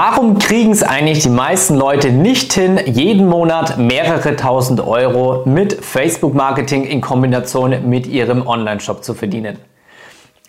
Warum 0.00 0.38
kriegen 0.38 0.70
es 0.70 0.84
eigentlich 0.84 1.24
die 1.24 1.28
meisten 1.28 1.74
Leute 1.74 2.12
nicht 2.12 2.52
hin, 2.52 2.78
jeden 2.86 3.26
Monat 3.26 3.78
mehrere 3.78 4.36
tausend 4.36 4.80
Euro 4.80 5.42
mit 5.44 5.84
Facebook-Marketing 5.84 6.84
in 6.84 7.00
Kombination 7.00 7.90
mit 7.90 8.06
ihrem 8.06 8.46
Online-Shop 8.46 9.02
zu 9.02 9.12
verdienen? 9.12 9.58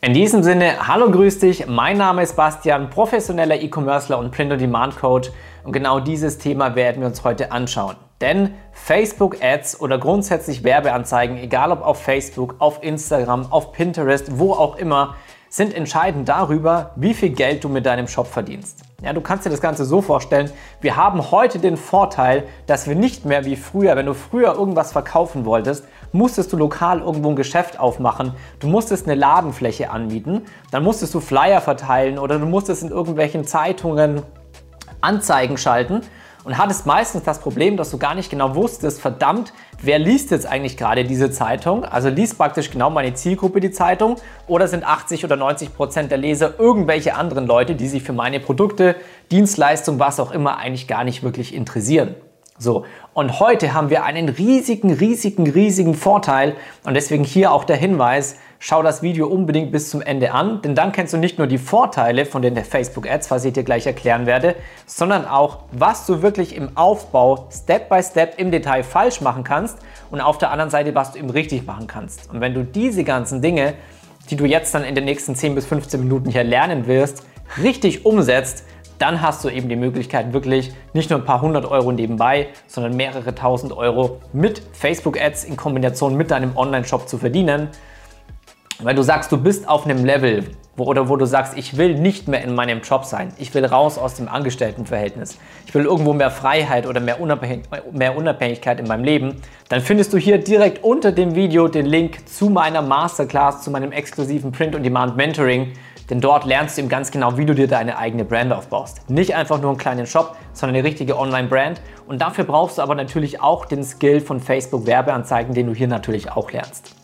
In 0.01 0.13
diesem 0.13 0.43
Sinne, 0.43 0.87
hallo, 0.87 1.09
grüß 1.09 1.39
dich, 1.39 1.65
mein 1.65 1.97
Name 1.97 2.21
ist 2.21 2.35
Bastian, 2.35 2.91
professioneller 2.91 3.59
E-Commercer 3.59 4.19
und 4.19 4.29
Print-on-Demand-Coach 4.29 5.31
und 5.63 5.71
genau 5.71 5.99
dieses 5.99 6.37
Thema 6.37 6.75
werden 6.75 7.01
wir 7.01 7.07
uns 7.07 7.23
heute 7.23 7.51
anschauen. 7.51 7.95
Denn 8.21 8.53
Facebook-Ads 8.73 9.81
oder 9.81 9.97
grundsätzlich 9.97 10.63
Werbeanzeigen, 10.63 11.37
egal 11.37 11.71
ob 11.71 11.81
auf 11.81 11.99
Facebook, 12.03 12.53
auf 12.59 12.83
Instagram, 12.83 13.51
auf 13.51 13.71
Pinterest, 13.71 14.37
wo 14.37 14.51
auch 14.51 14.75
immer, 14.75 15.15
sind 15.49 15.73
entscheidend 15.73 16.29
darüber, 16.29 16.91
wie 16.95 17.13
viel 17.13 17.29
Geld 17.29 17.63
du 17.63 17.69
mit 17.69 17.85
deinem 17.85 18.07
Shop 18.07 18.27
verdienst. 18.27 18.81
Ja, 19.01 19.13
du 19.13 19.21
kannst 19.21 19.45
dir 19.45 19.49
das 19.49 19.61
Ganze 19.61 19.85
so 19.85 20.01
vorstellen, 20.01 20.51
wir 20.81 20.95
haben 20.95 21.31
heute 21.31 21.59
den 21.59 21.77
Vorteil, 21.77 22.47
dass 22.67 22.87
wir 22.87 22.95
nicht 22.95 23.25
mehr 23.25 23.45
wie 23.45 23.55
früher, 23.55 23.95
wenn 23.95 24.05
du 24.05 24.13
früher 24.13 24.53
irgendwas 24.53 24.91
verkaufen 24.91 25.45
wolltest, 25.45 25.85
musstest 26.11 26.51
du 26.51 26.57
lokal 26.57 26.99
irgendwo 26.99 27.29
ein 27.29 27.35
Geschäft 27.35 27.79
aufmachen, 27.79 28.33
du 28.59 28.67
musstest 28.67 29.07
eine 29.07 29.15
Ladenfläche 29.15 29.89
anmieten, 29.89 30.41
dann 30.71 30.83
musstest 30.83 31.13
du 31.13 31.19
Flyer 31.19 31.61
verteilen 31.61 32.19
oder 32.19 32.37
du 32.39 32.45
musstest 32.45 32.83
in 32.83 32.89
irgendwelchen 32.89 33.45
Zeitungen 33.45 34.21
Anzeigen 35.01 35.57
schalten 35.57 36.01
und 36.43 36.57
hattest 36.57 36.85
meistens 36.85 37.23
das 37.23 37.39
Problem, 37.39 37.75
dass 37.75 37.91
du 37.91 37.97
gar 37.97 38.15
nicht 38.15 38.29
genau 38.29 38.55
wusstest, 38.55 39.01
verdammt, 39.01 39.53
wer 39.81 39.99
liest 39.99 40.31
jetzt 40.31 40.45
eigentlich 40.45 40.77
gerade 40.77 41.03
diese 41.03 41.31
Zeitung? 41.31 41.83
Also 41.83 42.09
liest 42.09 42.37
praktisch 42.37 42.71
genau 42.71 42.89
meine 42.89 43.13
Zielgruppe 43.13 43.59
die 43.59 43.71
Zeitung 43.71 44.15
oder 44.47 44.67
sind 44.67 44.85
80 44.85 45.25
oder 45.25 45.35
90 45.35 45.75
Prozent 45.75 46.11
der 46.11 46.17
Leser 46.17 46.59
irgendwelche 46.59 47.15
anderen 47.15 47.45
Leute, 47.45 47.75
die 47.75 47.87
sich 47.87 48.03
für 48.03 48.13
meine 48.13 48.39
Produkte, 48.39 48.95
Dienstleistungen, 49.31 49.99
was 49.99 50.19
auch 50.19 50.31
immer 50.31 50.57
eigentlich 50.57 50.87
gar 50.87 51.03
nicht 51.03 51.23
wirklich 51.23 51.53
interessieren? 51.53 52.15
So, 52.61 52.83
und 53.13 53.39
heute 53.39 53.73
haben 53.73 53.89
wir 53.89 54.03
einen 54.03 54.27
riesigen, 54.27 54.91
riesigen, 54.91 55.49
riesigen 55.49 55.93
Vorteil 55.93 56.57
und 56.83 56.93
deswegen 56.93 57.23
hier 57.23 57.53
auch 57.53 57.63
der 57.63 57.77
Hinweis, 57.77 58.35
schau 58.59 58.83
das 58.83 59.01
Video 59.01 59.27
unbedingt 59.27 59.71
bis 59.71 59.89
zum 59.89 60.01
Ende 60.01 60.33
an, 60.33 60.61
denn 60.61 60.75
dann 60.75 60.91
kennst 60.91 61.13
du 61.13 61.17
nicht 61.17 61.37
nur 61.37 61.47
die 61.47 61.57
Vorteile 61.57 62.25
von 62.25 62.41
den 62.41 62.57
Facebook 62.65 63.09
Ads, 63.09 63.31
was 63.31 63.45
ich 63.45 63.53
dir 63.53 63.63
gleich 63.63 63.87
erklären 63.87 64.25
werde, 64.25 64.57
sondern 64.85 65.25
auch, 65.25 65.59
was 65.71 66.05
du 66.05 66.21
wirklich 66.21 66.53
im 66.53 66.75
Aufbau 66.75 67.47
Step 67.49 67.87
by 67.87 68.03
Step 68.03 68.37
im 68.37 68.51
Detail 68.51 68.83
falsch 68.83 69.21
machen 69.21 69.45
kannst 69.45 69.77
und 70.11 70.19
auf 70.19 70.37
der 70.37 70.51
anderen 70.51 70.69
Seite, 70.69 70.93
was 70.95 71.13
du 71.13 71.19
eben 71.19 71.29
richtig 71.29 71.65
machen 71.65 71.87
kannst. 71.87 72.29
Und 72.29 72.41
wenn 72.41 72.53
du 72.53 72.65
diese 72.65 73.05
ganzen 73.05 73.41
Dinge, 73.41 73.75
die 74.29 74.35
du 74.35 74.43
jetzt 74.43 74.75
dann 74.75 74.83
in 74.83 74.95
den 74.95 75.05
nächsten 75.05 75.33
10 75.33 75.55
bis 75.55 75.65
15 75.65 75.97
Minuten 76.01 76.29
hier 76.29 76.43
lernen 76.43 76.87
wirst, 76.87 77.23
richtig 77.63 78.05
umsetzt, 78.05 78.65
dann 78.99 79.21
hast 79.21 79.43
du 79.43 79.49
eben 79.49 79.69
die 79.69 79.75
Möglichkeit, 79.75 80.33
wirklich 80.33 80.71
nicht 80.93 81.09
nur 81.09 81.19
ein 81.19 81.25
paar 81.25 81.41
hundert 81.41 81.65
Euro 81.65 81.91
nebenbei, 81.91 82.47
sondern 82.67 82.95
mehrere 82.95 83.33
tausend 83.33 83.73
Euro 83.73 84.19
mit 84.33 84.61
Facebook-Ads 84.73 85.45
in 85.45 85.57
Kombination 85.57 86.15
mit 86.15 86.29
deinem 86.29 86.55
Online-Shop 86.55 87.09
zu 87.09 87.17
verdienen. 87.17 87.69
Weil 88.81 88.95
du 88.95 89.01
sagst, 89.01 89.29
du 89.33 89.37
bist 89.37 89.67
auf 89.67 89.83
einem 89.83 90.05
Level, 90.05 90.45
wo, 90.77 90.85
oder 90.85 91.09
wo 91.09 91.17
du 91.17 91.25
sagst, 91.25 91.57
ich 91.57 91.75
will 91.75 91.95
nicht 91.95 92.29
mehr 92.29 92.41
in 92.41 92.55
meinem 92.55 92.79
Job 92.79 93.03
sein. 93.03 93.33
Ich 93.37 93.53
will 93.53 93.65
raus 93.65 93.97
aus 93.97 94.15
dem 94.15 94.29
Angestelltenverhältnis. 94.29 95.37
Ich 95.67 95.75
will 95.75 95.83
irgendwo 95.83 96.13
mehr 96.13 96.31
Freiheit 96.31 96.87
oder 96.87 97.01
mehr, 97.01 97.19
Unabhängig 97.19 97.65
mehr 97.91 98.15
Unabhängigkeit 98.15 98.79
in 98.79 98.87
meinem 98.87 99.03
Leben. 99.03 99.41
Dann 99.67 99.81
findest 99.81 100.13
du 100.13 100.17
hier 100.17 100.37
direkt 100.37 100.81
unter 100.81 101.11
dem 101.11 101.35
Video 101.35 101.67
den 101.67 101.85
Link 101.85 102.29
zu 102.29 102.49
meiner 102.49 102.81
Masterclass, 102.81 103.63
zu 103.63 103.69
meinem 103.69 103.91
exklusiven 103.91 104.53
Print-on-Demand-Mentoring. 104.53 105.73
Denn 106.09 106.21
dort 106.21 106.45
lernst 106.45 106.77
du 106.77 106.81
eben 106.81 106.89
ganz 106.89 107.11
genau, 107.11 107.37
wie 107.37 107.45
du 107.45 107.53
dir 107.53 107.67
deine 107.67 107.97
eigene 107.97 108.23
Brand 108.23 108.53
aufbaust. 108.53 109.09
Nicht 109.09 109.35
einfach 109.35 109.59
nur 109.59 109.71
einen 109.71 109.77
kleinen 109.77 110.07
Shop, 110.07 110.37
sondern 110.53 110.77
eine 110.77 110.87
richtige 110.87 111.19
Online-Brand. 111.19 111.81
Und 112.07 112.21
dafür 112.21 112.45
brauchst 112.45 112.77
du 112.77 112.81
aber 112.81 112.95
natürlich 112.95 113.41
auch 113.41 113.65
den 113.65 113.83
Skill 113.83 114.21
von 114.21 114.39
Facebook-Werbeanzeigen, 114.39 115.53
den 115.53 115.67
du 115.67 115.73
hier 115.73 115.89
natürlich 115.89 116.31
auch 116.31 116.49
lernst. 116.53 116.95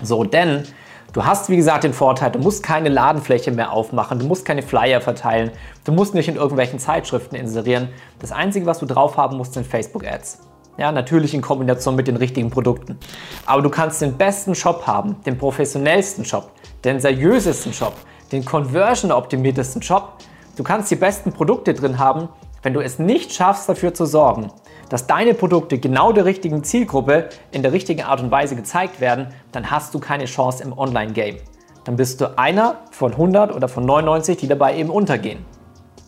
So, 0.00 0.22
denn 0.22 0.64
Du 1.12 1.26
hast, 1.26 1.50
wie 1.50 1.56
gesagt, 1.56 1.84
den 1.84 1.92
Vorteil, 1.92 2.30
du 2.30 2.38
musst 2.38 2.62
keine 2.62 2.88
Ladenfläche 2.88 3.50
mehr 3.50 3.72
aufmachen, 3.72 4.18
du 4.18 4.24
musst 4.24 4.46
keine 4.46 4.62
Flyer 4.62 5.02
verteilen, 5.02 5.50
du 5.84 5.92
musst 5.92 6.14
nicht 6.14 6.26
in 6.26 6.36
irgendwelchen 6.36 6.78
Zeitschriften 6.78 7.36
inserieren. 7.36 7.90
Das 8.18 8.32
Einzige, 8.32 8.64
was 8.64 8.78
du 8.78 8.86
drauf 8.86 9.18
haben 9.18 9.36
musst, 9.36 9.52
sind 9.52 9.66
Facebook-Ads. 9.66 10.38
Ja, 10.78 10.90
natürlich 10.90 11.34
in 11.34 11.42
Kombination 11.42 11.96
mit 11.96 12.08
den 12.08 12.16
richtigen 12.16 12.48
Produkten. 12.48 12.98
Aber 13.44 13.60
du 13.60 13.68
kannst 13.68 14.00
den 14.00 14.16
besten 14.16 14.54
Shop 14.54 14.86
haben, 14.86 15.16
den 15.26 15.36
professionellsten 15.36 16.24
Shop, 16.24 16.50
den 16.82 16.98
seriösesten 16.98 17.74
Shop, 17.74 17.92
den 18.32 18.42
conversion-optimiertesten 18.42 19.82
Shop. 19.82 20.14
Du 20.56 20.62
kannst 20.62 20.90
die 20.90 20.96
besten 20.96 21.30
Produkte 21.30 21.74
drin 21.74 21.98
haben, 21.98 22.30
wenn 22.62 22.72
du 22.72 22.80
es 22.80 22.98
nicht 22.98 23.34
schaffst, 23.34 23.68
dafür 23.68 23.92
zu 23.92 24.06
sorgen, 24.06 24.50
dass 24.92 25.06
deine 25.06 25.32
Produkte 25.32 25.78
genau 25.78 26.12
der 26.12 26.26
richtigen 26.26 26.64
Zielgruppe 26.64 27.30
in 27.50 27.62
der 27.62 27.72
richtigen 27.72 28.02
Art 28.02 28.20
und 28.20 28.30
Weise 28.30 28.56
gezeigt 28.56 29.00
werden, 29.00 29.28
dann 29.50 29.70
hast 29.70 29.94
du 29.94 29.98
keine 29.98 30.26
Chance 30.26 30.62
im 30.62 30.76
Online-Game. 30.76 31.38
Dann 31.84 31.96
bist 31.96 32.20
du 32.20 32.36
einer 32.38 32.76
von 32.90 33.12
100 33.12 33.56
oder 33.56 33.68
von 33.68 33.86
99, 33.86 34.36
die 34.36 34.48
dabei 34.48 34.76
eben 34.76 34.90
untergehen. 34.90 35.46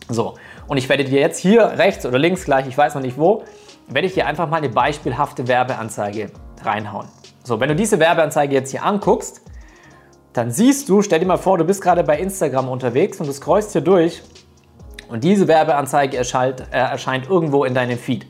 So, 0.07 0.35
und 0.67 0.77
ich 0.77 0.87
werde 0.87 1.03
dir 1.03 1.19
jetzt 1.19 1.39
hier 1.39 1.63
rechts 1.79 2.05
oder 2.05 2.19
links 2.19 2.45
gleich, 2.45 2.67
ich 2.67 2.77
weiß 2.77 2.93
noch 2.93 3.01
nicht 3.01 3.17
wo, 3.17 3.43
werde 3.87 4.07
ich 4.07 4.13
dir 4.13 4.27
einfach 4.27 4.47
mal 4.47 4.57
eine 4.57 4.69
beispielhafte 4.69 5.47
Werbeanzeige 5.47 6.29
reinhauen. 6.63 7.07
So, 7.43 7.59
wenn 7.59 7.69
du 7.69 7.75
diese 7.75 7.99
Werbeanzeige 7.99 8.53
jetzt 8.53 8.69
hier 8.69 8.83
anguckst, 8.83 9.41
dann 10.33 10.51
siehst 10.51 10.89
du, 10.89 11.01
stell 11.01 11.21
dir 11.21 11.25
mal 11.25 11.37
vor, 11.37 11.57
du 11.57 11.63
bist 11.63 11.81
gerade 11.81 12.03
bei 12.03 12.19
Instagram 12.19 12.69
unterwegs 12.69 13.19
und 13.19 13.25
du 13.25 13.33
scrollst 13.33 13.71
hier 13.71 13.81
durch 13.81 14.21
und 15.09 15.23
diese 15.23 15.47
Werbeanzeige 15.47 16.17
erscheint, 16.17 16.61
äh, 16.71 16.77
erscheint 16.77 17.27
irgendwo 17.27 17.63
in 17.63 17.73
deinem 17.73 17.97
Feed. 17.97 18.27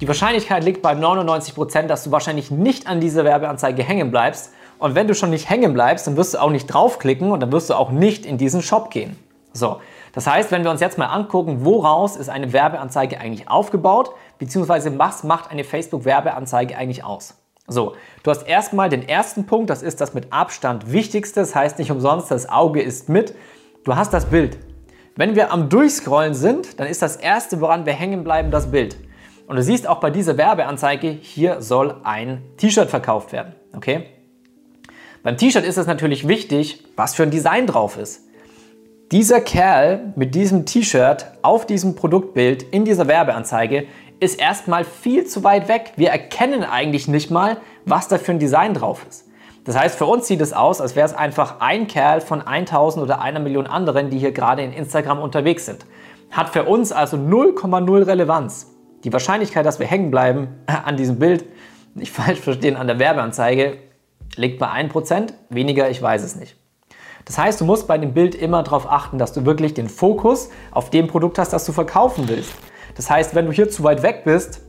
Die 0.00 0.06
Wahrscheinlichkeit 0.06 0.62
liegt 0.62 0.80
bei 0.80 0.92
99%, 0.92 1.82
dass 1.82 2.04
du 2.04 2.12
wahrscheinlich 2.12 2.52
nicht 2.52 2.86
an 2.86 3.00
dieser 3.00 3.24
Werbeanzeige 3.24 3.82
hängen 3.82 4.12
bleibst. 4.12 4.52
Und 4.78 4.94
wenn 4.94 5.08
du 5.08 5.14
schon 5.14 5.30
nicht 5.30 5.50
hängen 5.50 5.72
bleibst, 5.72 6.06
dann 6.06 6.16
wirst 6.16 6.34
du 6.34 6.38
auch 6.38 6.50
nicht 6.50 6.66
draufklicken 6.66 7.32
und 7.32 7.40
dann 7.40 7.50
wirst 7.50 7.68
du 7.68 7.74
auch 7.74 7.90
nicht 7.90 8.24
in 8.24 8.38
diesen 8.38 8.62
Shop 8.62 8.90
gehen. 8.90 9.18
So, 9.52 9.80
das 10.12 10.28
heißt, 10.28 10.52
wenn 10.52 10.62
wir 10.62 10.70
uns 10.70 10.80
jetzt 10.80 10.98
mal 10.98 11.06
angucken, 11.06 11.64
woraus 11.64 12.14
ist 12.14 12.28
eine 12.28 12.52
Werbeanzeige 12.52 13.18
eigentlich 13.18 13.50
aufgebaut, 13.50 14.12
beziehungsweise 14.38 14.96
was 15.00 15.24
macht 15.24 15.50
eine 15.50 15.64
Facebook-Werbeanzeige 15.64 16.76
eigentlich 16.76 17.02
aus? 17.02 17.34
So, 17.66 17.94
du 18.22 18.30
hast 18.30 18.46
erstmal 18.46 18.88
den 18.88 19.06
ersten 19.06 19.46
Punkt, 19.46 19.68
das 19.68 19.82
ist 19.82 20.00
das 20.00 20.14
mit 20.14 20.32
Abstand 20.32 20.92
wichtigste, 20.92 21.40
das 21.40 21.56
heißt 21.56 21.78
nicht 21.80 21.90
umsonst, 21.90 22.30
das 22.30 22.48
Auge 22.48 22.80
ist 22.80 23.08
mit. 23.08 23.34
Du 23.84 23.96
hast 23.96 24.12
das 24.12 24.26
Bild. 24.26 24.58
Wenn 25.16 25.34
wir 25.34 25.52
am 25.52 25.68
Durchscrollen 25.68 26.34
sind, 26.34 26.78
dann 26.78 26.86
ist 26.86 27.02
das 27.02 27.16
erste, 27.16 27.60
woran 27.60 27.84
wir 27.84 27.94
hängen 27.94 28.22
bleiben, 28.22 28.52
das 28.52 28.70
Bild. 28.70 28.96
Und 29.48 29.56
du 29.56 29.62
siehst 29.62 29.88
auch 29.88 29.98
bei 29.98 30.10
dieser 30.10 30.36
Werbeanzeige, 30.36 31.08
hier 31.08 31.62
soll 31.62 31.96
ein 32.04 32.42
T-Shirt 32.58 32.90
verkauft 32.90 33.32
werden. 33.32 33.54
Okay? 33.74 34.04
Beim 35.22 35.38
T-Shirt 35.38 35.64
ist 35.64 35.78
es 35.78 35.86
natürlich 35.86 36.28
wichtig, 36.28 36.84
was 36.96 37.14
für 37.14 37.22
ein 37.22 37.30
Design 37.30 37.66
drauf 37.66 37.96
ist. 37.96 38.24
Dieser 39.10 39.40
Kerl 39.40 40.12
mit 40.16 40.34
diesem 40.34 40.66
T-Shirt 40.66 41.32
auf 41.40 41.64
diesem 41.64 41.94
Produktbild 41.94 42.62
in 42.62 42.84
dieser 42.84 43.08
Werbeanzeige 43.08 43.86
ist 44.20 44.38
erstmal 44.38 44.84
viel 44.84 45.24
zu 45.24 45.42
weit 45.44 45.68
weg. 45.68 45.92
Wir 45.96 46.10
erkennen 46.10 46.62
eigentlich 46.62 47.08
nicht 47.08 47.30
mal, 47.30 47.56
was 47.86 48.06
da 48.06 48.18
für 48.18 48.32
ein 48.32 48.38
Design 48.38 48.74
drauf 48.74 49.06
ist. 49.08 49.24
Das 49.64 49.78
heißt, 49.78 49.96
für 49.96 50.04
uns 50.04 50.26
sieht 50.26 50.42
es 50.42 50.52
aus, 50.52 50.82
als 50.82 50.94
wäre 50.94 51.06
es 51.06 51.14
einfach 51.14 51.60
ein 51.60 51.86
Kerl 51.86 52.20
von 52.20 52.42
1000 52.42 53.02
oder 53.02 53.22
einer 53.22 53.40
Million 53.40 53.66
anderen, 53.66 54.10
die 54.10 54.18
hier 54.18 54.32
gerade 54.32 54.62
in 54.62 54.74
Instagram 54.74 55.20
unterwegs 55.20 55.64
sind. 55.64 55.86
Hat 56.30 56.50
für 56.50 56.64
uns 56.64 56.92
also 56.92 57.16
0,0 57.16 58.06
Relevanz. 58.06 58.77
Die 59.04 59.12
Wahrscheinlichkeit, 59.12 59.64
dass 59.64 59.78
wir 59.78 59.86
hängen 59.86 60.10
bleiben 60.10 60.48
an 60.66 60.96
diesem 60.96 61.18
Bild, 61.18 61.44
nicht 61.94 62.12
falsch 62.12 62.40
verstehen, 62.40 62.76
an 62.76 62.86
der 62.86 62.98
Werbeanzeige, 62.98 63.78
liegt 64.36 64.58
bei 64.58 64.68
1%, 64.68 65.32
weniger, 65.50 65.90
ich 65.90 66.00
weiß 66.00 66.22
es 66.22 66.36
nicht. 66.36 66.56
Das 67.24 67.36
heißt, 67.36 67.60
du 67.60 67.64
musst 67.64 67.86
bei 67.86 67.98
dem 67.98 68.14
Bild 68.14 68.34
immer 68.34 68.62
darauf 68.62 68.90
achten, 68.90 69.18
dass 69.18 69.32
du 69.32 69.44
wirklich 69.44 69.74
den 69.74 69.88
Fokus 69.88 70.48
auf 70.70 70.90
dem 70.90 71.08
Produkt 71.08 71.38
hast, 71.38 71.52
das 71.52 71.66
du 71.66 71.72
verkaufen 71.72 72.28
willst. 72.28 72.52
Das 72.96 73.10
heißt, 73.10 73.34
wenn 73.34 73.46
du 73.46 73.52
hier 73.52 73.68
zu 73.68 73.84
weit 73.84 74.02
weg 74.02 74.22
bist 74.24 74.62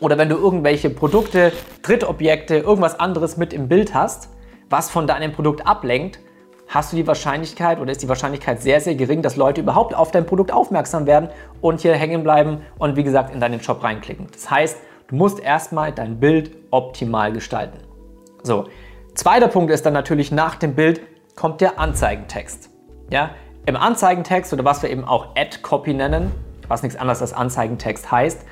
oder 0.00 0.18
wenn 0.18 0.28
du 0.28 0.36
irgendwelche 0.36 0.90
Produkte, 0.90 1.52
Drittobjekte, 1.82 2.58
irgendwas 2.58 3.00
anderes 3.00 3.36
mit 3.36 3.52
im 3.52 3.68
Bild 3.68 3.94
hast, 3.94 4.28
was 4.68 4.90
von 4.90 5.06
deinem 5.06 5.32
Produkt 5.32 5.66
ablenkt, 5.66 6.20
hast 6.68 6.92
du 6.92 6.96
die 6.96 7.06
Wahrscheinlichkeit 7.06 7.80
oder 7.80 7.90
ist 7.90 8.02
die 8.02 8.08
Wahrscheinlichkeit 8.08 8.60
sehr, 8.62 8.80
sehr 8.80 8.94
gering, 8.94 9.22
dass 9.22 9.36
Leute 9.36 9.62
überhaupt 9.62 9.94
auf 9.94 10.10
dein 10.10 10.26
Produkt 10.26 10.52
aufmerksam 10.52 11.06
werden 11.06 11.30
und 11.60 11.80
hier 11.80 11.94
hängen 11.94 12.22
bleiben 12.22 12.60
und 12.78 12.96
wie 12.96 13.04
gesagt 13.04 13.34
in 13.34 13.40
deinen 13.40 13.60
Shop 13.60 13.82
reinklicken. 13.82 14.28
Das 14.32 14.50
heißt, 14.50 14.78
du 15.08 15.16
musst 15.16 15.40
erstmal 15.40 15.92
dein 15.92 16.20
Bild 16.20 16.56
optimal 16.70 17.32
gestalten. 17.32 17.78
So, 18.42 18.66
zweiter 19.14 19.48
Punkt 19.48 19.72
ist 19.72 19.84
dann 19.86 19.94
natürlich 19.94 20.30
nach 20.30 20.54
dem 20.56 20.74
Bild 20.74 21.00
kommt 21.34 21.60
der 21.60 21.78
Anzeigentext. 21.78 22.70
Ja, 23.10 23.30
im 23.64 23.76
Anzeigentext 23.76 24.52
oder 24.52 24.64
was 24.64 24.82
wir 24.82 24.90
eben 24.90 25.04
auch 25.04 25.36
Ad-Copy 25.36 25.94
nennen, 25.94 26.30
was 26.68 26.82
nichts 26.82 26.98
anderes 26.98 27.22
als 27.22 27.32
Anzeigentext 27.32 28.10
heißt, 28.10 28.44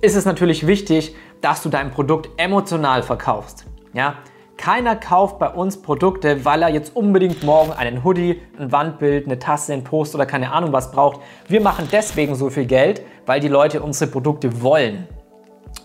ist 0.00 0.16
es 0.16 0.24
natürlich 0.24 0.66
wichtig, 0.66 1.14
dass 1.40 1.62
du 1.62 1.68
dein 1.68 1.90
Produkt 1.90 2.30
emotional 2.36 3.02
verkaufst. 3.02 3.66
Ja, 3.92 4.14
Keiner 4.60 4.94
kauft 4.94 5.38
bei 5.38 5.48
uns 5.48 5.80
Produkte, 5.80 6.44
weil 6.44 6.60
er 6.60 6.68
jetzt 6.68 6.94
unbedingt 6.94 7.42
morgen 7.42 7.72
einen 7.72 8.04
Hoodie, 8.04 8.42
ein 8.58 8.70
Wandbild, 8.70 9.24
eine 9.24 9.38
Tasse, 9.38 9.72
ein 9.72 9.84
Post 9.84 10.14
oder 10.14 10.26
keine 10.26 10.52
Ahnung 10.52 10.70
was 10.70 10.92
braucht. 10.92 11.22
Wir 11.48 11.62
machen 11.62 11.88
deswegen 11.90 12.34
so 12.34 12.50
viel 12.50 12.66
Geld, 12.66 13.00
weil 13.24 13.40
die 13.40 13.48
Leute 13.48 13.80
unsere 13.80 14.10
Produkte 14.10 14.60
wollen. 14.60 15.08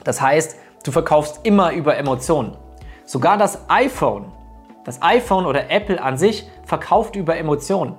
Das 0.04 0.20
heißt, 0.20 0.58
du 0.84 0.92
verkaufst 0.92 1.40
immer 1.44 1.72
über 1.72 1.96
Emotionen. 1.96 2.58
Sogar 3.06 3.38
das 3.38 3.64
iPhone, 3.70 4.26
das 4.84 5.02
iPhone 5.02 5.46
oder 5.46 5.72
Apple 5.72 6.04
an 6.04 6.18
sich 6.18 6.46
verkauft 6.66 7.16
über 7.16 7.38
Emotionen. 7.38 7.96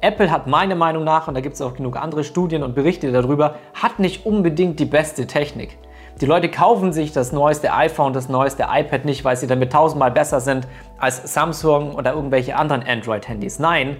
Apple 0.00 0.32
hat 0.32 0.48
meiner 0.48 0.74
Meinung 0.74 1.04
nach, 1.04 1.28
und 1.28 1.34
da 1.34 1.40
gibt 1.40 1.54
es 1.54 1.62
auch 1.62 1.74
genug 1.74 1.96
andere 1.96 2.24
Studien 2.24 2.64
und 2.64 2.74
Berichte 2.74 3.12
darüber, 3.12 3.54
hat 3.74 4.00
nicht 4.00 4.26
unbedingt 4.26 4.80
die 4.80 4.86
beste 4.86 5.28
Technik. 5.28 5.78
Die 6.20 6.26
Leute 6.26 6.50
kaufen 6.50 6.92
sich 6.92 7.12
das 7.12 7.32
neueste 7.32 7.72
iPhone, 7.72 8.12
das 8.12 8.28
neueste 8.28 8.66
iPad 8.70 9.06
nicht, 9.06 9.24
weil 9.24 9.36
sie 9.36 9.46
damit 9.46 9.72
tausendmal 9.72 10.10
besser 10.10 10.40
sind 10.40 10.68
als 10.98 11.32
Samsung 11.32 11.94
oder 11.94 12.12
irgendwelche 12.12 12.56
anderen 12.56 12.82
Android-Handys. 12.86 13.58
Nein, 13.58 13.96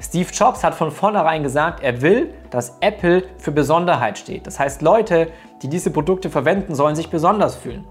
Steve 0.00 0.30
Jobs 0.32 0.64
hat 0.64 0.74
von 0.74 0.90
vornherein 0.90 1.42
gesagt, 1.42 1.82
er 1.82 2.00
will, 2.00 2.32
dass 2.48 2.78
Apple 2.80 3.24
für 3.36 3.52
Besonderheit 3.52 4.16
steht. 4.16 4.46
Das 4.46 4.58
heißt, 4.58 4.80
Leute, 4.80 5.28
die 5.60 5.68
diese 5.68 5.90
Produkte 5.90 6.30
verwenden, 6.30 6.74
sollen 6.74 6.96
sich 6.96 7.10
besonders 7.10 7.56
fühlen. 7.56 7.84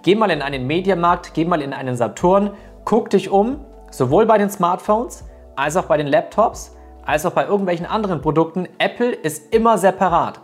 Geh 0.00 0.14
mal 0.14 0.30
in 0.30 0.40
einen 0.40 0.66
Mediamarkt, 0.66 1.34
geh 1.34 1.44
mal 1.44 1.60
in 1.60 1.74
einen 1.74 1.96
Saturn, 1.96 2.52
guck 2.86 3.10
dich 3.10 3.28
um, 3.28 3.60
sowohl 3.90 4.24
bei 4.24 4.38
den 4.38 4.48
Smartphones 4.48 5.24
als 5.54 5.76
auch 5.76 5.84
bei 5.84 5.98
den 5.98 6.06
Laptops, 6.06 6.74
als 7.04 7.26
auch 7.26 7.32
bei 7.32 7.44
irgendwelchen 7.44 7.84
anderen 7.84 8.22
Produkten. 8.22 8.66
Apple 8.78 9.12
ist 9.12 9.52
immer 9.52 9.76
separat. 9.76 10.40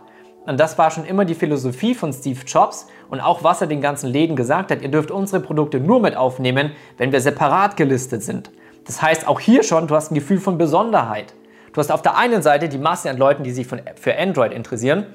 Und 0.49 0.59
das 0.59 0.79
war 0.79 0.89
schon 0.89 1.05
immer 1.05 1.25
die 1.25 1.35
Philosophie 1.35 1.93
von 1.93 2.11
Steve 2.11 2.39
Jobs 2.43 2.87
und 3.11 3.21
auch 3.21 3.43
was 3.43 3.61
er 3.61 3.67
den 3.67 3.81
ganzen 3.81 4.09
Läden 4.09 4.35
gesagt 4.35 4.71
hat. 4.71 4.81
Ihr 4.81 4.89
dürft 4.89 5.11
unsere 5.11 5.43
Produkte 5.43 5.79
nur 5.79 5.99
mit 5.99 6.17
aufnehmen, 6.17 6.71
wenn 6.97 7.11
wir 7.11 7.21
separat 7.21 7.77
gelistet 7.77 8.23
sind. 8.23 8.49
Das 8.87 8.99
heißt, 8.99 9.27
auch 9.27 9.39
hier 9.39 9.61
schon, 9.61 9.85
du 9.85 9.93
hast 9.93 10.09
ein 10.09 10.15
Gefühl 10.15 10.39
von 10.39 10.57
Besonderheit. 10.57 11.35
Du 11.71 11.79
hast 11.79 11.91
auf 11.91 12.01
der 12.01 12.17
einen 12.17 12.41
Seite 12.41 12.67
die 12.67 12.79
Masse 12.79 13.11
an 13.11 13.17
Leuten, 13.17 13.43
die 13.43 13.51
sich 13.51 13.67
für 13.67 14.17
Android 14.17 14.51
interessieren. 14.51 15.05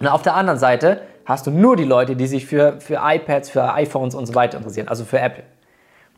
Und 0.00 0.06
auf 0.08 0.22
der 0.22 0.36
anderen 0.36 0.58
Seite 0.58 1.02
hast 1.26 1.46
du 1.46 1.50
nur 1.50 1.76
die 1.76 1.84
Leute, 1.84 2.16
die 2.16 2.26
sich 2.26 2.46
für, 2.46 2.80
für 2.80 2.98
iPads, 3.02 3.50
für 3.50 3.74
iPhones 3.74 4.14
und 4.14 4.24
so 4.24 4.34
weiter 4.34 4.56
interessieren, 4.56 4.88
also 4.88 5.04
für 5.04 5.20
Apple. 5.20 5.44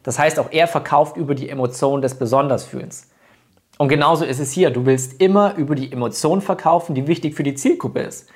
Das 0.05 0.21
heißt, 0.21 0.39
auch 0.39 0.53
er 0.53 0.69
verkauft 0.69 1.17
über 1.17 1.35
die 1.35 1.49
Emotion 1.49 2.03
des 2.03 2.15
Besondersfühlens. 2.15 3.09
Und 3.79 3.89
genauso 3.89 4.25
ist 4.25 4.39
es 4.39 4.53
hier. 4.53 4.71
Du 4.71 4.87
willst 4.87 5.21
immer 5.21 5.57
über 5.57 5.75
die 5.75 5.91
Emotion 5.91 6.41
verkaufen, 6.41 6.95
die 6.95 7.07
wichtig 7.07 7.35
für 7.35 7.43
die 7.43 7.55
Zielgruppe 7.55 8.01
ist. 8.01 8.29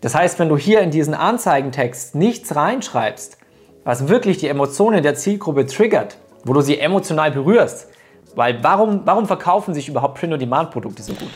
Das 0.00 0.14
heißt, 0.14 0.38
wenn 0.38 0.48
du 0.48 0.56
hier 0.56 0.80
in 0.80 0.90
diesen 0.90 1.14
Anzeigentext 1.14 2.14
nichts 2.14 2.54
reinschreibst, 2.54 3.36
was 3.84 4.08
wirklich 4.08 4.38
die 4.38 4.48
Emotionen 4.48 5.02
der 5.02 5.14
Zielgruppe 5.14 5.66
triggert, 5.66 6.18
wo 6.44 6.52
du 6.52 6.60
sie 6.60 6.78
emotional 6.78 7.30
berührst, 7.32 7.88
weil 8.34 8.62
warum, 8.62 9.02
warum 9.04 9.26
verkaufen 9.26 9.74
sich 9.74 9.88
überhaupt 9.88 10.18
Print-on-Demand-Produkte 10.18 11.02
so 11.02 11.14
gut? 11.14 11.30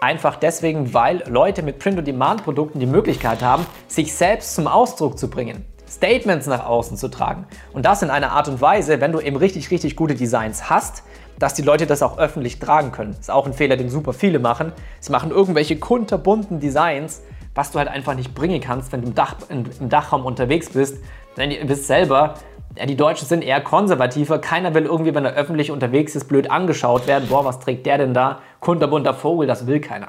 Einfach 0.00 0.36
deswegen, 0.36 0.92
weil 0.92 1.22
Leute 1.28 1.62
mit 1.62 1.78
Print-on-Demand-Produkten 1.78 2.80
die 2.80 2.86
Möglichkeit 2.86 3.42
haben, 3.42 3.66
sich 3.86 4.14
selbst 4.14 4.54
zum 4.54 4.66
Ausdruck 4.66 5.18
zu 5.18 5.30
bringen, 5.30 5.64
Statements 5.88 6.46
nach 6.46 6.66
außen 6.66 6.96
zu 6.96 7.08
tragen. 7.08 7.46
Und 7.72 7.84
das 7.84 8.02
in 8.02 8.10
einer 8.10 8.32
Art 8.32 8.48
und 8.48 8.60
Weise, 8.60 9.00
wenn 9.00 9.12
du 9.12 9.20
eben 9.20 9.36
richtig, 9.36 9.70
richtig 9.70 9.96
gute 9.96 10.14
Designs 10.14 10.68
hast, 10.70 11.04
dass 11.40 11.54
die 11.54 11.62
Leute 11.62 11.86
das 11.86 12.02
auch 12.02 12.18
öffentlich 12.18 12.60
tragen 12.60 12.92
können. 12.92 13.16
Ist 13.18 13.30
auch 13.30 13.46
ein 13.46 13.54
Fehler, 13.54 13.76
den 13.76 13.88
super 13.88 14.12
viele 14.12 14.38
machen. 14.38 14.72
Sie 15.00 15.10
machen 15.10 15.30
irgendwelche 15.32 15.76
kunterbunten 15.78 16.60
Designs, 16.60 17.22
was 17.54 17.72
du 17.72 17.78
halt 17.78 17.88
einfach 17.88 18.14
nicht 18.14 18.34
bringen 18.34 18.60
kannst, 18.60 18.92
wenn 18.92 19.00
du 19.00 19.08
im, 19.08 19.14
Dach, 19.14 19.36
im 19.48 19.88
Dachraum 19.88 20.24
unterwegs 20.24 20.68
bist. 20.70 20.98
Denn 21.36 21.50
ihr 21.50 21.66
wisst 21.68 21.86
selber, 21.86 22.34
ja, 22.76 22.86
die 22.86 22.96
Deutschen 22.96 23.26
sind 23.26 23.42
eher 23.42 23.60
konservativer. 23.62 24.38
Keiner 24.38 24.74
will 24.74 24.84
irgendwie, 24.84 25.14
wenn 25.14 25.24
er 25.24 25.32
öffentlich 25.32 25.70
unterwegs 25.70 26.14
ist, 26.14 26.28
blöd 26.28 26.50
angeschaut 26.50 27.06
werden. 27.06 27.28
Boah, 27.28 27.44
was 27.44 27.58
trägt 27.58 27.86
der 27.86 27.98
denn 27.98 28.14
da? 28.14 28.40
Kunterbunter 28.60 29.14
Vogel, 29.14 29.46
das 29.46 29.66
will 29.66 29.80
keiner. 29.80 30.08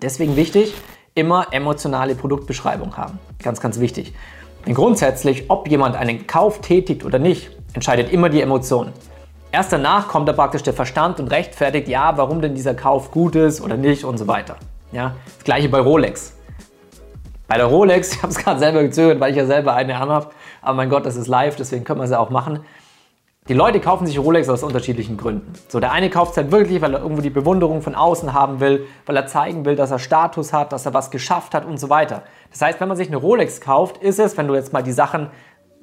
Deswegen 0.00 0.36
wichtig, 0.36 0.72
immer 1.14 1.48
emotionale 1.50 2.14
Produktbeschreibung 2.14 2.96
haben. 2.96 3.18
Ganz, 3.42 3.60
ganz 3.60 3.80
wichtig. 3.80 4.14
Denn 4.66 4.74
grundsätzlich, 4.74 5.50
ob 5.50 5.68
jemand 5.68 5.96
einen 5.96 6.28
Kauf 6.28 6.60
tätigt 6.60 7.04
oder 7.04 7.18
nicht, 7.18 7.50
entscheidet 7.74 8.12
immer 8.12 8.28
die 8.28 8.40
Emotion. 8.40 8.92
Erst 9.50 9.72
danach 9.72 10.08
kommt 10.08 10.28
da 10.28 10.34
praktisch 10.34 10.62
der 10.62 10.74
Verstand 10.74 11.20
und 11.20 11.28
rechtfertigt, 11.28 11.88
ja, 11.88 12.18
warum 12.18 12.42
denn 12.42 12.54
dieser 12.54 12.74
Kauf 12.74 13.10
gut 13.10 13.34
ist 13.34 13.62
oder 13.62 13.78
nicht 13.78 14.04
und 14.04 14.18
so 14.18 14.26
weiter. 14.26 14.56
Ja, 14.92 15.14
das 15.36 15.44
gleiche 15.44 15.70
bei 15.70 15.80
Rolex. 15.80 16.34
Bei 17.46 17.56
der 17.56 17.64
Rolex, 17.64 18.12
ich 18.14 18.22
habe 18.22 18.30
es 18.30 18.38
gerade 18.38 18.58
selber 18.58 18.82
gezögert, 18.82 19.20
weil 19.20 19.30
ich 19.30 19.38
ja 19.38 19.46
selber 19.46 19.72
eine 19.72 19.96
anhabe, 19.96 20.28
aber 20.60 20.74
mein 20.74 20.90
Gott, 20.90 21.06
das 21.06 21.16
ist 21.16 21.28
live, 21.28 21.56
deswegen 21.56 21.84
können 21.84 21.98
wir 22.00 22.04
es 22.04 22.10
ja 22.10 22.18
auch 22.18 22.28
machen. 22.28 22.60
Die 23.48 23.54
Leute 23.54 23.80
kaufen 23.80 24.06
sich 24.06 24.18
Rolex 24.18 24.50
aus 24.50 24.62
unterschiedlichen 24.62 25.16
Gründen. 25.16 25.54
So, 25.68 25.80
der 25.80 25.92
eine 25.92 26.10
kauft 26.10 26.32
es 26.32 26.36
halt 26.36 26.52
wirklich, 26.52 26.82
weil 26.82 26.92
er 26.92 27.00
irgendwo 27.00 27.22
die 27.22 27.30
Bewunderung 27.30 27.80
von 27.80 27.94
außen 27.94 28.34
haben 28.34 28.60
will, 28.60 28.86
weil 29.06 29.16
er 29.16 29.26
zeigen 29.26 29.64
will, 29.64 29.74
dass 29.74 29.90
er 29.90 29.98
Status 29.98 30.52
hat, 30.52 30.70
dass 30.70 30.84
er 30.84 30.92
was 30.92 31.10
geschafft 31.10 31.54
hat 31.54 31.64
und 31.64 31.80
so 31.80 31.88
weiter. 31.88 32.24
Das 32.50 32.60
heißt, 32.60 32.78
wenn 32.78 32.88
man 32.88 32.98
sich 32.98 33.08
eine 33.08 33.16
Rolex 33.16 33.62
kauft, 33.62 33.96
ist 34.02 34.18
es, 34.18 34.36
wenn 34.36 34.48
du 34.48 34.54
jetzt 34.54 34.74
mal 34.74 34.82
die 34.82 34.92
Sachen 34.92 35.30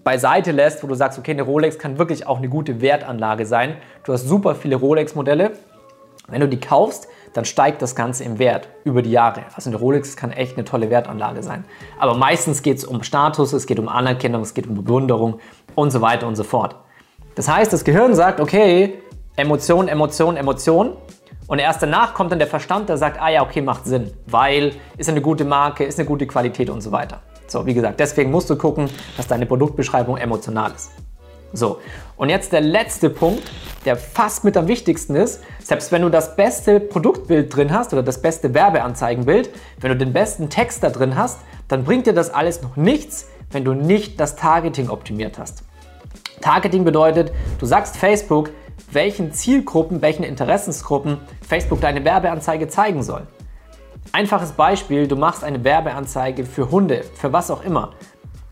beiseite 0.06 0.52
lässt, 0.52 0.84
wo 0.84 0.88
du 0.88 0.94
sagst, 0.94 1.18
okay, 1.20 1.32
eine 1.32 1.42
Rolex 1.42 1.80
kann 1.80 1.98
wirklich 1.98 2.28
auch 2.28 2.38
eine 2.38 2.48
gute 2.48 2.80
Wertanlage 2.80 3.46
sein. 3.46 3.76
Du 4.04 4.14
hast 4.14 4.28
super 4.28 4.56
viele 4.56 4.76
Rolex-Modelle. 4.78 5.54
Wenn 6.28 6.42
du 6.42 6.48
die 6.48 6.60
kaufst, 6.60 7.08
dann 7.34 7.44
steigt 7.44 7.82
das 7.82 7.96
Ganze 7.96 8.24
im 8.24 8.38
Wert 8.40 8.70
über 8.84 9.02
die 9.02 9.12
Jahre. 9.12 9.42
Also 9.56 9.70
eine 9.70 9.78
Rolex 9.78 10.16
kann 10.16 10.32
echt 10.32 10.58
eine 10.58 10.64
tolle 10.64 10.92
Wertanlage 10.92 11.42
sein. 11.42 11.66
Aber 12.00 12.14
meistens 12.14 12.62
geht 12.62 12.78
es 12.78 12.86
um 12.86 13.02
Status, 13.02 13.52
es 13.52 13.66
geht 13.66 13.80
um 13.80 13.90
Anerkennung, 13.90 14.44
es 14.44 14.54
geht 14.54 14.68
um 14.68 14.76
Bewunderung 14.76 15.40
und 15.74 15.90
so 15.90 16.02
weiter 16.02 16.28
und 16.28 16.36
so 16.36 16.44
fort. 16.44 16.76
Das 17.34 17.50
heißt, 17.50 17.74
das 17.74 17.84
Gehirn 17.84 18.14
sagt, 18.14 18.40
okay, 18.40 19.00
Emotion, 19.36 19.88
Emotion, 19.88 20.38
Emotion. 20.38 20.94
Und 21.48 21.58
erst 21.58 21.82
danach 21.82 22.14
kommt 22.14 22.32
dann 22.32 22.40
der 22.40 22.48
Verstand, 22.48 22.90
der 22.90 22.98
sagt, 22.98 23.20
ah 23.20 23.30
ja, 23.30 23.42
okay, 23.42 23.62
macht 23.62 23.86
Sinn, 23.86 24.12
weil 24.28 24.74
ist 24.98 25.10
eine 25.10 25.22
gute 25.22 25.46
Marke, 25.46 25.84
ist 25.84 26.00
eine 26.00 26.08
gute 26.08 26.28
Qualität 26.28 26.70
und 26.70 26.82
so 26.82 26.92
weiter. 26.92 27.22
So, 27.48 27.66
wie 27.66 27.74
gesagt, 27.74 28.00
deswegen 28.00 28.32
musst 28.32 28.50
du 28.50 28.56
gucken, 28.56 28.90
dass 29.18 29.28
deine 29.28 29.46
Produktbeschreibung 29.46 30.18
emotional 30.18 30.72
ist. 30.72 30.92
So, 31.54 31.80
und 32.18 32.30
jetzt 32.30 32.52
der 32.52 32.62
letzte 32.62 33.10
Punkt, 33.10 33.44
der 33.86 33.96
fast 33.96 34.44
mit 34.44 34.58
am 34.58 34.68
wichtigsten 34.68 35.16
ist. 35.16 35.42
Selbst 35.64 35.92
wenn 35.92 36.02
du 36.02 36.10
das 36.10 36.36
beste 36.36 36.80
Produktbild 36.80 37.56
drin 37.56 37.72
hast 37.72 37.94
oder 37.94 38.04
das 38.04 38.22
beste 38.22 38.54
Werbeanzeigenbild, 38.54 39.50
wenn 39.80 39.92
du 39.92 39.98
den 39.98 40.12
besten 40.12 40.50
Text 40.50 40.84
da 40.84 40.90
drin 40.90 41.16
hast, 41.16 41.40
dann 41.68 41.84
bringt 41.84 42.08
dir 42.08 42.14
das 42.14 42.30
alles 42.30 42.62
noch 42.62 42.76
nichts, 42.76 43.30
wenn 43.52 43.64
du 43.64 43.74
nicht 43.74 44.20
das 44.20 44.36
Targeting 44.36 44.90
optimiert 44.90 45.40
hast. 45.40 45.64
Targeting 46.42 46.84
bedeutet, 46.84 47.32
du 47.60 47.66
sagst 47.66 47.96
Facebook, 47.96 48.50
welchen 48.92 49.32
Zielgruppen, 49.32 50.02
welchen 50.02 50.24
Interessensgruppen 50.24 51.20
Facebook 51.48 51.80
deine 51.80 52.04
Werbeanzeige 52.04 52.68
zeigen 52.68 53.02
soll. 53.02 53.28
Einfaches 54.12 54.54
Beispiel, 54.54 55.08
du 55.08 55.16
machst 55.16 55.44
eine 55.44 55.64
Werbeanzeige 55.64 56.46
für 56.46 56.72
Hunde, 56.72 57.04
für 57.16 57.34
was 57.34 57.52
auch 57.52 57.64
immer. 57.64 57.92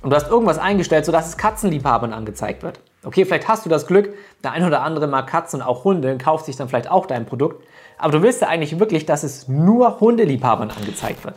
Und 0.02 0.10
du 0.10 0.16
hast 0.16 0.30
irgendwas 0.30 0.58
eingestellt, 0.58 1.06
sodass 1.06 1.30
es 1.30 1.38
Katzenliebhabern 1.38 2.12
angezeigt 2.12 2.64
wird. 2.64 2.82
Okay, 3.06 3.26
vielleicht 3.26 3.48
hast 3.48 3.66
du 3.66 3.70
das 3.70 3.88
Glück, 3.88 4.14
der 4.44 4.52
ein 4.52 4.66
oder 4.66 4.82
andere 4.82 5.08
mag 5.08 5.28
Katzen 5.28 5.62
und 5.62 5.68
auch 5.68 5.84
Hunde 5.84 6.12
und 6.12 6.22
kauft 6.22 6.46
sich 6.46 6.58
dann 6.58 6.68
vielleicht 6.68 6.90
auch 6.90 7.06
dein 7.06 7.26
Produkt. 7.26 7.66
Aber 7.98 8.12
du 8.12 8.22
willst 8.22 8.42
ja 8.42 8.48
eigentlich 8.50 8.80
wirklich, 8.80 9.06
dass 9.06 9.24
es 9.24 9.48
nur 9.48 10.00
Hundeliebhabern 10.00 10.72
angezeigt 10.72 11.24
wird. 11.24 11.36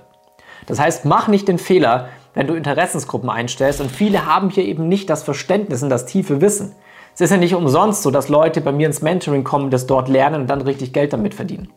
Das 0.67 0.81
heißt, 0.81 1.05
mach 1.05 1.29
nicht 1.29 1.47
den 1.47 1.59
Fehler, 1.59 2.09
wenn 2.35 2.47
du 2.47 2.55
Interessensgruppen 2.55 3.31
einstellst. 3.31 3.81
Und 3.81 3.91
viele 3.91 4.27
haben 4.27 4.51
hier 4.51 4.65
eben 4.65 4.89
nicht 4.89 5.09
das 5.11 5.23
Verständnis 5.23 5.83
und 5.83 5.91
das 5.91 6.07
tiefe 6.07 6.41
Wissen. 6.41 6.75
Es 7.15 7.21
ist 7.21 7.31
ja 7.31 7.37
nicht 7.37 7.55
umsonst 7.55 8.03
so, 8.03 8.11
dass 8.11 8.29
Leute 8.29 8.61
bei 8.61 8.73
mir 8.73 8.87
ins 8.87 9.01
Mentoring 9.01 9.45
kommen, 9.45 9.71
das 9.71 9.87
dort 9.87 10.09
lernen 10.09 10.43
und 10.43 10.47
dann 10.49 10.61
richtig 10.61 10.93
Geld 10.93 11.13
damit 11.13 11.35
verdienen. 11.35 11.73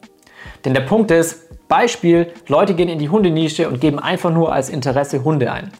Denn 0.65 0.73
der 0.73 0.81
Punkt 0.81 1.11
ist, 1.11 1.67
Beispiel, 1.67 2.33
Leute 2.47 2.73
gehen 2.73 2.89
in 2.89 2.99
die 2.99 3.09
Hundenische 3.09 3.69
und 3.69 3.79
geben 3.79 3.99
einfach 3.99 4.31
nur 4.31 4.51
als 4.51 4.69
Interesse 4.69 5.23
Hunde 5.23 5.51
ein. 5.51 5.71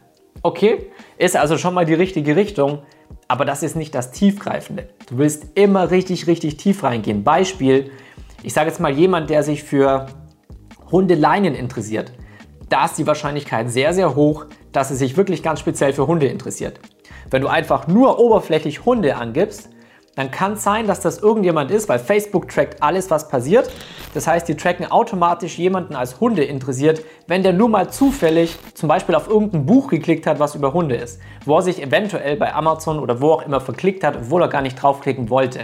Okay, 0.43 0.91
ist 1.17 1.35
also 1.35 1.57
schon 1.57 1.73
mal 1.73 1.85
die 1.85 1.95
richtige 1.95 2.35
Richtung, 2.35 2.79
aber 3.27 3.43
das 3.43 3.63
ist 3.63 3.75
nicht 3.75 3.93
das 3.93 4.11
Tiefgreifende. 4.11 4.89
Du 5.07 5.17
willst 5.17 5.47
immer 5.55 5.91
richtig, 5.91 6.27
richtig 6.27 6.57
tief 6.57 6.83
reingehen. 6.83 7.23
Beispiel, 7.23 7.91
ich 8.43 8.53
sage 8.53 8.69
jetzt 8.69 8.79
mal 8.79 8.91
jemand, 8.91 9.29
der 9.29 9.43
sich 9.43 9.63
für 9.63 10.05
Hundeleinen 10.91 11.55
interessiert. 11.55 12.13
Da 12.69 12.85
ist 12.85 12.97
die 12.97 13.07
Wahrscheinlichkeit 13.07 13.69
sehr, 13.69 13.93
sehr 13.93 14.15
hoch, 14.15 14.45
dass 14.71 14.91
er 14.91 14.95
sich 14.95 15.17
wirklich 15.17 15.43
ganz 15.43 15.59
speziell 15.59 15.93
für 15.93 16.07
Hunde 16.07 16.27
interessiert. 16.27 16.79
Wenn 17.29 17.41
du 17.41 17.47
einfach 17.47 17.87
nur 17.87 18.19
oberflächlich 18.19 18.85
Hunde 18.85 19.15
angibst, 19.15 19.69
dann 20.19 20.31
kann 20.31 20.53
es 20.53 20.63
sein, 20.63 20.85
dass 20.85 20.99
das 20.99 21.19
irgendjemand 21.19 21.71
ist, 21.71 21.87
weil 21.87 21.97
Facebook 21.97 22.49
trackt 22.49 22.83
alles, 22.83 23.09
was 23.09 23.29
passiert. 23.29 23.71
Das 24.13 24.27
heißt, 24.27 24.49
die 24.49 24.55
tracken 24.55 24.91
automatisch 24.91 25.57
jemanden 25.57 25.95
als 25.95 26.19
Hunde 26.19 26.43
interessiert, 26.43 27.05
wenn 27.27 27.41
der 27.41 27.53
nur 27.53 27.69
mal 27.69 27.89
zufällig 27.89 28.57
zum 28.73 28.89
Beispiel 28.89 29.15
auf 29.15 29.29
irgendein 29.29 29.65
Buch 29.65 29.87
geklickt 29.87 30.27
hat, 30.27 30.37
was 30.37 30.55
über 30.55 30.73
Hunde 30.73 30.95
ist, 30.95 31.21
wo 31.45 31.55
er 31.55 31.61
sich 31.61 31.81
eventuell 31.81 32.35
bei 32.35 32.53
Amazon 32.53 32.99
oder 32.99 33.21
wo 33.21 33.31
auch 33.31 33.45
immer 33.45 33.61
verklickt 33.61 34.03
hat, 34.03 34.17
obwohl 34.17 34.41
er 34.41 34.49
gar 34.49 34.61
nicht 34.61 34.75
draufklicken 34.75 35.29
wollte. 35.29 35.61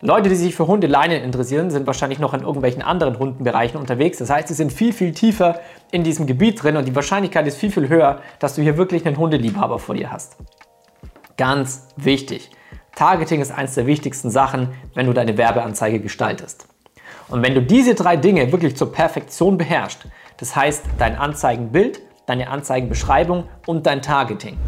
Leute, 0.00 0.30
die 0.30 0.34
sich 0.34 0.56
für 0.56 0.66
Hundeleinen 0.66 1.22
interessieren, 1.22 1.70
sind 1.70 1.86
wahrscheinlich 1.86 2.18
noch 2.18 2.34
in 2.34 2.40
irgendwelchen 2.40 2.82
anderen 2.82 3.20
Hundenbereichen 3.20 3.78
unterwegs. 3.78 4.18
Das 4.18 4.30
heißt, 4.30 4.48
sie 4.48 4.54
sind 4.54 4.72
viel, 4.72 4.92
viel 4.92 5.12
tiefer 5.12 5.60
in 5.92 6.02
diesem 6.02 6.26
Gebiet 6.26 6.60
drin 6.60 6.76
und 6.76 6.88
die 6.88 6.94
Wahrscheinlichkeit 6.96 7.46
ist 7.46 7.56
viel, 7.56 7.70
viel 7.70 7.88
höher, 7.88 8.20
dass 8.40 8.56
du 8.56 8.62
hier 8.62 8.76
wirklich 8.76 9.06
einen 9.06 9.16
Hundeliebhaber 9.16 9.78
vor 9.78 9.94
dir 9.94 10.10
hast. 10.10 10.38
Ganz 11.36 11.86
wichtig. 11.96 12.50
Targeting 12.94 13.40
ist 13.40 13.50
eines 13.50 13.74
der 13.74 13.86
wichtigsten 13.86 14.30
Sachen, 14.30 14.68
wenn 14.94 15.06
du 15.06 15.12
deine 15.12 15.36
Werbeanzeige 15.36 16.00
gestaltest. 16.00 16.66
Und 17.28 17.42
wenn 17.42 17.54
du 17.54 17.62
diese 17.62 17.94
drei 17.94 18.16
Dinge 18.16 18.52
wirklich 18.52 18.76
zur 18.76 18.92
Perfektion 18.92 19.58
beherrschst, 19.58 20.06
das 20.36 20.54
heißt 20.54 20.84
dein 20.98 21.16
Anzeigenbild, 21.16 22.00
deine 22.26 22.48
Anzeigenbeschreibung 22.48 23.44
und 23.66 23.86
dein 23.86 24.00
Targeting, 24.02 24.58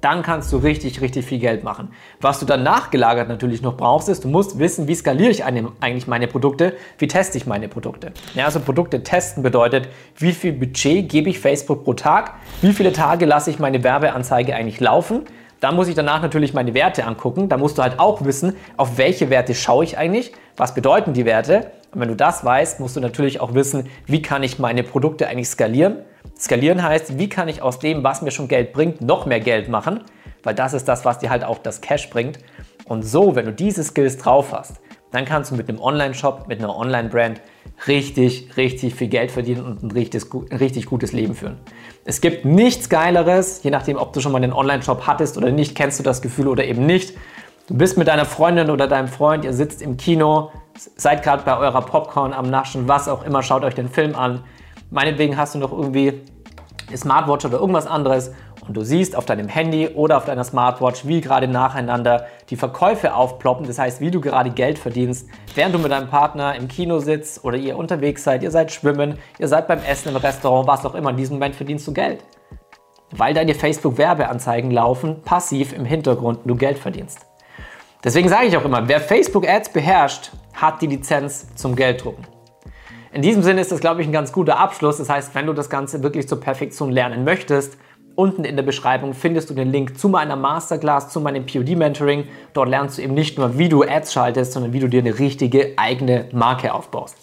dann 0.00 0.22
kannst 0.22 0.52
du 0.52 0.58
richtig, 0.58 1.00
richtig 1.00 1.24
viel 1.24 1.40
Geld 1.40 1.64
machen. 1.64 1.88
Was 2.20 2.38
du 2.38 2.46
dann 2.46 2.62
nachgelagert 2.62 3.28
natürlich 3.28 3.62
noch 3.62 3.76
brauchst, 3.76 4.08
ist, 4.08 4.22
du 4.22 4.28
musst 4.28 4.58
wissen, 4.58 4.86
wie 4.86 4.94
skaliere 4.94 5.30
ich 5.30 5.42
eigentlich 5.44 6.06
meine 6.06 6.28
Produkte, 6.28 6.74
wie 6.98 7.08
teste 7.08 7.38
ich 7.38 7.46
meine 7.46 7.66
Produkte. 7.66 8.12
Ja, 8.34 8.44
also 8.44 8.60
Produkte 8.60 9.02
testen 9.02 9.42
bedeutet, 9.42 9.88
wie 10.16 10.32
viel 10.32 10.52
Budget 10.52 11.08
gebe 11.08 11.30
ich 11.30 11.40
Facebook 11.40 11.82
pro 11.82 11.94
Tag, 11.94 12.34
wie 12.60 12.72
viele 12.72 12.92
Tage 12.92 13.24
lasse 13.24 13.50
ich 13.50 13.58
meine 13.58 13.82
Werbeanzeige 13.82 14.54
eigentlich 14.54 14.78
laufen. 14.78 15.24
Da 15.60 15.72
muss 15.72 15.88
ich 15.88 15.94
danach 15.94 16.22
natürlich 16.22 16.54
meine 16.54 16.74
Werte 16.74 17.04
angucken. 17.04 17.48
Da 17.48 17.56
musst 17.56 17.78
du 17.78 17.82
halt 17.82 17.98
auch 17.98 18.24
wissen, 18.24 18.56
auf 18.76 18.98
welche 18.98 19.30
Werte 19.30 19.54
schaue 19.54 19.84
ich 19.84 19.96
eigentlich, 19.96 20.32
was 20.56 20.74
bedeuten 20.74 21.12
die 21.12 21.24
Werte. 21.24 21.70
Und 21.92 22.00
wenn 22.00 22.08
du 22.08 22.16
das 22.16 22.44
weißt, 22.44 22.80
musst 22.80 22.96
du 22.96 23.00
natürlich 23.00 23.40
auch 23.40 23.54
wissen, 23.54 23.88
wie 24.06 24.20
kann 24.20 24.42
ich 24.42 24.58
meine 24.58 24.82
Produkte 24.82 25.28
eigentlich 25.28 25.48
skalieren 25.48 25.98
Skalieren 26.38 26.82
heißt, 26.82 27.18
wie 27.18 27.28
kann 27.28 27.48
ich 27.48 27.62
aus 27.62 27.78
dem, 27.78 28.04
was 28.04 28.20
mir 28.20 28.30
schon 28.30 28.46
Geld 28.48 28.72
bringt, 28.72 29.00
noch 29.00 29.24
mehr 29.24 29.40
Geld 29.40 29.68
machen, 29.70 30.00
weil 30.42 30.54
das 30.54 30.74
ist 30.74 30.86
das, 30.86 31.04
was 31.04 31.18
dir 31.18 31.30
halt 31.30 31.44
auch 31.44 31.58
das 31.58 31.80
Cash 31.80 32.10
bringt. 32.10 32.38
Und 32.84 33.02
so, 33.02 33.34
wenn 33.34 33.46
du 33.46 33.52
diese 33.52 33.82
Skills 33.82 34.18
drauf 34.18 34.52
hast, 34.52 34.80
dann 35.12 35.24
kannst 35.24 35.50
du 35.50 35.54
mit 35.54 35.68
einem 35.68 35.80
Online-Shop, 35.80 36.46
mit 36.46 36.58
einer 36.58 36.76
Online-Brand 36.76 37.40
richtig, 37.86 38.56
richtig 38.56 38.94
viel 38.94 39.08
Geld 39.08 39.30
verdienen 39.30 39.64
und 39.64 39.82
ein 39.82 39.90
richtig, 39.90 40.24
ein 40.50 40.58
richtig 40.58 40.86
gutes 40.86 41.12
Leben 41.12 41.34
führen. 41.34 41.56
Es 42.08 42.20
gibt 42.20 42.44
nichts 42.44 42.88
Geileres, 42.88 43.62
je 43.64 43.70
nachdem, 43.70 43.96
ob 43.98 44.12
du 44.12 44.20
schon 44.20 44.32
mal 44.32 44.42
einen 44.42 44.52
Online-Shop 44.52 45.06
hattest 45.06 45.36
oder 45.36 45.50
nicht, 45.50 45.74
kennst 45.74 45.98
du 45.98 46.04
das 46.04 46.22
Gefühl 46.22 46.46
oder 46.46 46.64
eben 46.64 46.86
nicht. 46.86 47.16
Du 47.66 47.76
bist 47.76 47.98
mit 47.98 48.06
deiner 48.06 48.24
Freundin 48.24 48.70
oder 48.70 48.86
deinem 48.86 49.08
Freund, 49.08 49.44
ihr 49.44 49.52
sitzt 49.52 49.82
im 49.82 49.96
Kino, 49.96 50.52
seid 50.96 51.24
gerade 51.24 51.42
bei 51.44 51.58
eurer 51.58 51.82
Popcorn 51.82 52.32
am 52.32 52.48
Naschen, 52.48 52.86
was 52.86 53.08
auch 53.08 53.24
immer, 53.24 53.42
schaut 53.42 53.64
euch 53.64 53.74
den 53.74 53.88
Film 53.88 54.14
an 54.14 54.44
Meinetwegen 54.90 55.36
hast 55.36 55.54
du 55.54 55.58
noch 55.58 55.72
irgendwie 55.72 56.22
eine 56.88 56.96
Smartwatch 56.96 57.44
oder 57.44 57.58
irgendwas 57.58 57.86
anderes 57.86 58.32
und 58.68 58.76
du 58.76 58.82
siehst 58.82 59.14
auf 59.16 59.24
deinem 59.24 59.48
Handy 59.48 59.88
oder 59.88 60.16
auf 60.16 60.24
deiner 60.24 60.44
Smartwatch, 60.44 61.06
wie 61.06 61.20
gerade 61.20 61.48
nacheinander 61.48 62.26
die 62.50 62.56
Verkäufe 62.56 63.14
aufploppen, 63.14 63.66
das 63.66 63.78
heißt, 63.78 64.00
wie 64.00 64.10
du 64.10 64.20
gerade 64.20 64.50
Geld 64.50 64.78
verdienst, 64.78 65.28
während 65.54 65.74
du 65.74 65.78
mit 65.78 65.92
deinem 65.92 66.08
Partner 66.08 66.54
im 66.56 66.68
Kino 66.68 66.98
sitzt 66.98 67.44
oder 67.44 67.56
ihr 67.56 67.76
unterwegs 67.76 68.24
seid, 68.24 68.42
ihr 68.42 68.50
seid 68.50 68.72
schwimmen, 68.72 69.18
ihr 69.38 69.48
seid 69.48 69.68
beim 69.68 69.80
Essen 69.82 70.08
im 70.08 70.16
Restaurant, 70.16 70.66
was 70.66 70.84
auch 70.84 70.94
immer, 70.94 71.10
in 71.10 71.16
diesem 71.16 71.36
Moment 71.36 71.54
verdienst 71.54 71.86
du 71.86 71.92
Geld. 71.92 72.24
Weil 73.12 73.34
deine 73.34 73.54
Facebook-Werbeanzeigen 73.54 74.70
laufen, 74.70 75.22
passiv 75.22 75.72
im 75.72 75.84
Hintergrund 75.84 76.40
du 76.44 76.56
Geld 76.56 76.78
verdienst. 76.78 77.20
Deswegen 78.02 78.28
sage 78.28 78.46
ich 78.46 78.56
auch 78.56 78.64
immer, 78.64 78.88
wer 78.88 79.00
Facebook 79.00 79.48
Ads 79.48 79.70
beherrscht, 79.70 80.32
hat 80.54 80.82
die 80.82 80.86
Lizenz 80.86 81.54
zum 81.54 81.76
Gelddrucken. 81.76 82.26
In 83.12 83.22
diesem 83.22 83.42
Sinne 83.42 83.62
ist 83.62 83.72
das, 83.72 83.80
glaube 83.80 84.02
ich, 84.02 84.08
ein 84.08 84.12
ganz 84.12 84.30
guter 84.32 84.58
Abschluss. 84.58 84.98
Das 84.98 85.08
heißt, 85.08 85.34
wenn 85.34 85.46
du 85.46 85.54
das 85.54 85.70
Ganze 85.70 86.02
wirklich 86.02 86.28
zur 86.28 86.38
Perfektion 86.38 86.90
lernen 86.90 87.24
möchtest, 87.24 87.78
unten 88.16 88.44
in 88.44 88.56
der 88.56 88.62
Beschreibung 88.62 89.14
findest 89.14 89.50
du 89.50 89.54
den 89.54 89.70
Link 89.70 89.98
zu 89.98 90.08
meiner 90.08 90.34
Masterclass, 90.34 91.10
zu 91.10 91.20
meinem 91.20 91.46
POD-Mentoring. 91.46 92.24
Dort 92.52 92.68
lernst 92.68 92.98
du 92.98 93.02
eben 93.02 93.14
nicht 93.14 93.38
nur, 93.38 93.58
wie 93.58 93.68
du 93.68 93.82
Ads 93.82 94.12
schaltest, 94.12 94.52
sondern 94.52 94.72
wie 94.72 94.80
du 94.80 94.88
dir 94.88 95.00
eine 95.00 95.18
richtige 95.18 95.74
eigene 95.76 96.26
Marke 96.32 96.74
aufbaust. 96.74 97.16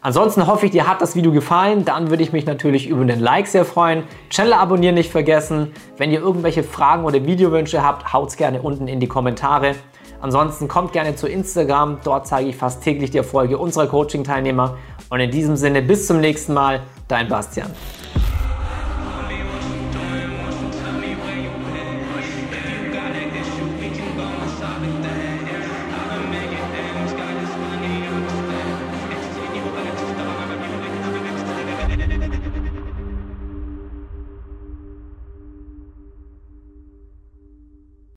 Ansonsten 0.00 0.46
hoffe 0.46 0.66
ich, 0.66 0.72
dir 0.72 0.86
hat 0.86 1.02
das 1.02 1.16
Video 1.16 1.32
gefallen. 1.32 1.84
Dann 1.84 2.10
würde 2.10 2.22
ich 2.22 2.32
mich 2.32 2.46
natürlich 2.46 2.88
über 2.88 3.04
den 3.04 3.20
Like 3.20 3.46
sehr 3.46 3.64
freuen. 3.64 4.04
Channel 4.30 4.52
abonnieren 4.52 4.94
nicht 4.94 5.10
vergessen. 5.10 5.72
Wenn 5.96 6.10
ihr 6.12 6.20
irgendwelche 6.20 6.62
Fragen 6.62 7.04
oder 7.04 7.24
Videowünsche 7.24 7.82
habt, 7.82 8.12
haut's 8.12 8.36
gerne 8.36 8.62
unten 8.62 8.88
in 8.88 9.00
die 9.00 9.08
Kommentare. 9.08 9.74
Ansonsten 10.20 10.68
kommt 10.68 10.92
gerne 10.92 11.16
zu 11.16 11.26
Instagram. 11.26 11.98
Dort 12.04 12.26
zeige 12.26 12.48
ich 12.48 12.56
fast 12.56 12.82
täglich 12.82 13.10
die 13.10 13.18
Erfolge 13.18 13.58
unserer 13.58 13.86
Coaching-Teilnehmer 13.86 14.76
und 15.10 15.20
in 15.20 15.30
diesem 15.30 15.56
Sinne 15.56 15.82
bis 15.82 16.06
zum 16.06 16.20
nächsten 16.20 16.54
Mal, 16.54 16.80
dein 17.08 17.28
Bastian. 17.28 17.70